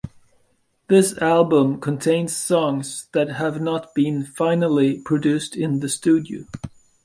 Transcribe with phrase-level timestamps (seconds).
[0.87, 6.45] This album contains songs that have not been finally produced in the studio.